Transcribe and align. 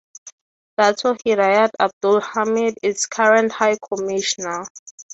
Dato’ 0.77 1.09
Hidayat 1.19 1.69
Abdul 1.79 2.21
Hamid 2.21 2.73
is 2.81 3.05
current 3.05 3.51
High 3.51 3.77
Commissioner. 3.87 4.65